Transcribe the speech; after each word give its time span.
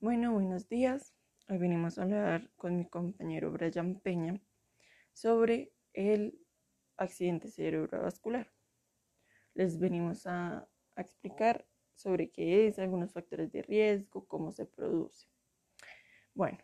Bueno, 0.00 0.32
buenos 0.32 0.68
días. 0.68 1.12
Hoy 1.48 1.58
venimos 1.58 1.98
a 1.98 2.04
hablar 2.04 2.52
con 2.54 2.76
mi 2.76 2.88
compañero 2.88 3.50
Brian 3.50 3.98
Peña 3.98 4.40
sobre 5.12 5.72
el 5.92 6.38
accidente 6.96 7.50
cerebrovascular. 7.50 8.48
Les 9.54 9.80
venimos 9.80 10.24
a, 10.28 10.68
a, 10.94 11.00
explicar 11.00 11.66
sobre 11.96 12.30
qué 12.30 12.68
es, 12.68 12.78
algunos 12.78 13.12
factores 13.12 13.50
de 13.50 13.62
riesgo, 13.62 14.28
cómo 14.28 14.52
se 14.52 14.66
produce. 14.66 15.26
Bueno, 16.32 16.58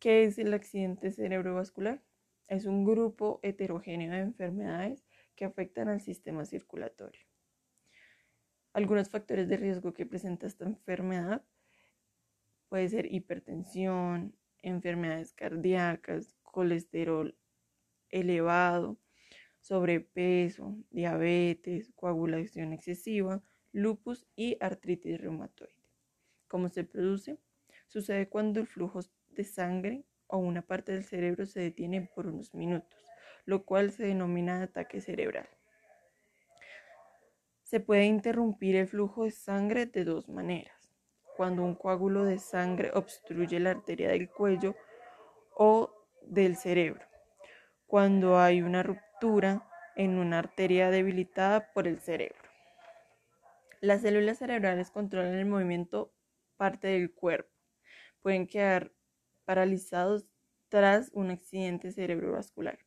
¿qué 0.00 0.24
es 0.24 0.36
el 0.38 0.52
accidente 0.52 1.12
cerebrovascular? 1.12 2.02
Es 2.48 2.66
un 2.66 2.84
grupo 2.84 3.38
heterogéneo 3.44 4.10
de 4.10 4.18
enfermedades 4.18 5.06
que 5.36 5.44
afectan 5.44 5.88
al 5.88 6.00
sistema 6.00 6.44
circulatorio. 6.44 7.24
Algunos 8.72 9.10
factores 9.10 9.48
de 9.48 9.58
riesgo 9.58 9.94
que 9.94 10.06
presenta 10.06 10.48
esta 10.48 10.64
enfermedad 10.64 11.44
Puede 12.74 12.88
ser 12.88 13.14
hipertensión, 13.14 14.34
enfermedades 14.60 15.32
cardíacas, 15.32 16.34
colesterol 16.42 17.38
elevado, 18.10 18.98
sobrepeso, 19.60 20.76
diabetes, 20.90 21.92
coagulación 21.94 22.72
excesiva, 22.72 23.44
lupus 23.70 24.26
y 24.34 24.56
artritis 24.58 25.20
reumatoide. 25.20 25.76
¿Cómo 26.48 26.68
se 26.68 26.82
produce? 26.82 27.38
Sucede 27.86 28.28
cuando 28.28 28.58
el 28.58 28.66
flujo 28.66 28.98
de 29.28 29.44
sangre 29.44 30.04
o 30.26 30.38
una 30.38 30.62
parte 30.62 30.90
del 30.90 31.04
cerebro 31.04 31.46
se 31.46 31.60
detiene 31.60 32.10
por 32.12 32.26
unos 32.26 32.54
minutos, 32.54 33.06
lo 33.44 33.64
cual 33.64 33.92
se 33.92 34.04
denomina 34.08 34.60
ataque 34.60 35.00
cerebral. 35.00 35.48
Se 37.62 37.78
puede 37.78 38.06
interrumpir 38.06 38.74
el 38.74 38.88
flujo 38.88 39.22
de 39.22 39.30
sangre 39.30 39.86
de 39.86 40.04
dos 40.04 40.28
maneras 40.28 40.83
cuando 41.36 41.62
un 41.62 41.74
coágulo 41.74 42.24
de 42.24 42.38
sangre 42.38 42.90
obstruye 42.94 43.58
la 43.60 43.70
arteria 43.70 44.08
del 44.08 44.30
cuello 44.30 44.74
o 45.54 45.90
del 46.22 46.56
cerebro, 46.56 47.04
cuando 47.86 48.38
hay 48.38 48.62
una 48.62 48.82
ruptura 48.82 49.68
en 49.96 50.18
una 50.18 50.40
arteria 50.40 50.90
debilitada 50.90 51.72
por 51.72 51.86
el 51.86 52.00
cerebro. 52.00 52.42
Las 53.80 54.02
células 54.02 54.38
cerebrales 54.38 54.90
controlan 54.90 55.34
el 55.34 55.46
movimiento 55.46 56.12
parte 56.56 56.88
del 56.88 57.12
cuerpo. 57.12 57.52
Pueden 58.22 58.46
quedar 58.46 58.92
paralizados 59.44 60.26
tras 60.68 61.10
un 61.12 61.30
accidente 61.30 61.92
cerebrovascular. 61.92 62.78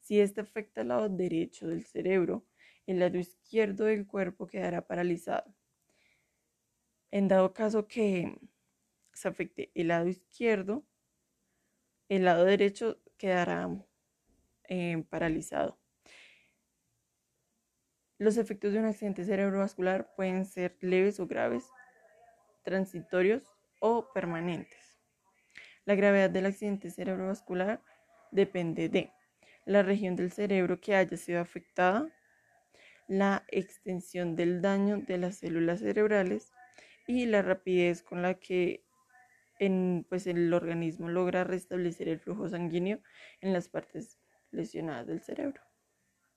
Si 0.00 0.20
este 0.20 0.40
afecta 0.40 0.82
al 0.82 0.88
lado 0.88 1.08
derecho 1.08 1.66
del 1.66 1.84
cerebro, 1.84 2.46
el 2.86 3.00
lado 3.00 3.18
izquierdo 3.18 3.84
del 3.84 4.06
cuerpo 4.06 4.46
quedará 4.46 4.86
paralizado. 4.86 5.54
En 7.10 7.28
dado 7.28 7.54
caso 7.54 7.86
que 7.86 8.38
se 9.12 9.28
afecte 9.28 9.70
el 9.74 9.88
lado 9.88 10.08
izquierdo, 10.08 10.84
el 12.08 12.24
lado 12.24 12.44
derecho 12.44 13.00
quedará 13.16 13.68
eh, 14.64 15.04
paralizado. 15.08 15.78
Los 18.18 18.36
efectos 18.36 18.72
de 18.72 18.80
un 18.80 18.86
accidente 18.86 19.24
cerebrovascular 19.24 20.14
pueden 20.16 20.44
ser 20.44 20.76
leves 20.80 21.20
o 21.20 21.26
graves, 21.26 21.64
transitorios 22.64 23.44
o 23.80 24.12
permanentes. 24.12 24.98
La 25.84 25.94
gravedad 25.94 26.28
del 26.28 26.46
accidente 26.46 26.90
cerebrovascular 26.90 27.82
depende 28.30 28.88
de 28.88 29.12
la 29.64 29.82
región 29.82 30.16
del 30.16 30.32
cerebro 30.32 30.80
que 30.80 30.94
haya 30.94 31.16
sido 31.16 31.40
afectada, 31.40 32.08
la 33.06 33.44
extensión 33.48 34.36
del 34.36 34.60
daño 34.60 34.98
de 34.98 35.18
las 35.18 35.36
células 35.36 35.80
cerebrales, 35.80 36.52
y 37.08 37.26
la 37.26 37.42
rapidez 37.42 38.02
con 38.02 38.22
la 38.22 38.34
que 38.34 38.84
en, 39.58 40.06
pues, 40.08 40.28
el 40.28 40.52
organismo 40.54 41.08
logra 41.08 41.42
restablecer 41.42 42.08
el 42.08 42.20
flujo 42.20 42.48
sanguíneo 42.48 43.00
en 43.40 43.52
las 43.52 43.68
partes 43.68 44.20
lesionadas 44.52 45.08
del 45.08 45.22
cerebro. 45.22 45.67